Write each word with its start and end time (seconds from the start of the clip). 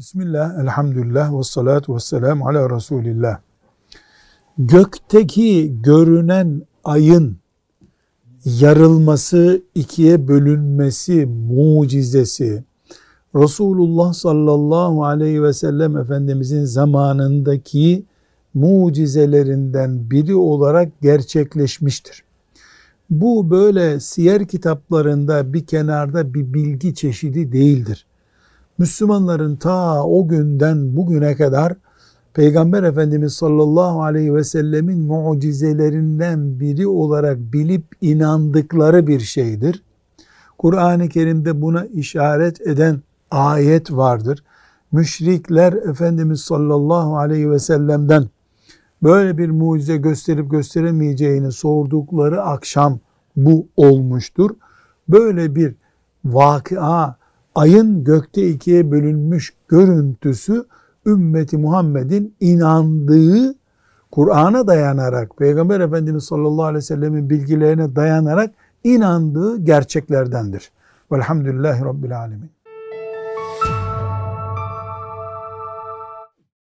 Bismillah, 0.00 0.60
elhamdülillah 0.60 1.38
ve 1.38 1.42
salatu 1.42 1.94
ve 1.94 2.00
selamu 2.00 2.48
ala 2.48 2.76
Resulillah. 2.76 3.38
Gökteki 4.58 5.76
görünen 5.82 6.62
ayın 6.84 7.36
yarılması, 8.44 9.62
ikiye 9.74 10.28
bölünmesi 10.28 11.26
mucizesi, 11.26 12.64
Resulullah 13.34 14.12
sallallahu 14.12 15.04
aleyhi 15.04 15.42
ve 15.42 15.52
sellem 15.52 15.96
Efendimizin 15.96 16.64
zamanındaki 16.64 18.04
mucizelerinden 18.54 20.10
biri 20.10 20.34
olarak 20.34 21.00
gerçekleşmiştir. 21.00 22.24
Bu 23.10 23.50
böyle 23.50 24.00
siyer 24.00 24.48
kitaplarında 24.48 25.52
bir 25.52 25.66
kenarda 25.66 26.34
bir 26.34 26.54
bilgi 26.54 26.94
çeşidi 26.94 27.52
değildir. 27.52 28.06
Müslümanların 28.80 29.56
ta 29.56 30.04
o 30.04 30.28
günden 30.28 30.96
bugüne 30.96 31.36
kadar 31.36 31.74
Peygamber 32.34 32.82
Efendimiz 32.82 33.32
sallallahu 33.32 34.02
aleyhi 34.02 34.34
ve 34.34 34.44
sellemin 34.44 35.00
mucizelerinden 35.00 36.60
biri 36.60 36.86
olarak 36.86 37.38
bilip 37.38 37.84
inandıkları 38.00 39.06
bir 39.06 39.20
şeydir. 39.20 39.82
Kur'an-ı 40.58 41.08
Kerim'de 41.08 41.62
buna 41.62 41.86
işaret 41.86 42.60
eden 42.60 43.02
ayet 43.30 43.92
vardır. 43.92 44.44
Müşrikler 44.92 45.72
Efendimiz 45.72 46.40
sallallahu 46.40 47.18
aleyhi 47.18 47.50
ve 47.50 47.58
sellem'den 47.58 48.28
böyle 49.02 49.38
bir 49.38 49.50
mucize 49.50 49.96
gösterip 49.96 50.50
gösteremeyeceğini 50.50 51.52
sordukları 51.52 52.42
akşam 52.42 52.98
bu 53.36 53.66
olmuştur. 53.76 54.50
Böyle 55.08 55.54
bir 55.54 55.74
vakıa 56.24 57.19
ayın 57.54 58.04
gökte 58.04 58.48
ikiye 58.48 58.90
bölünmüş 58.90 59.52
görüntüsü 59.68 60.64
ümmeti 61.06 61.58
Muhammed'in 61.58 62.34
inandığı 62.40 63.54
Kur'an'a 64.10 64.66
dayanarak 64.66 65.36
Peygamber 65.36 65.80
Efendimiz 65.80 66.24
sallallahu 66.24 66.64
aleyhi 66.64 66.76
ve 66.76 66.86
sellemin 66.86 67.30
bilgilerine 67.30 67.96
dayanarak 67.96 68.50
inandığı 68.84 69.64
gerçeklerdendir. 69.64 70.70
Velhamdülillahi 71.12 71.84
Rabbil 71.84 72.18
Alemin. 72.18 72.50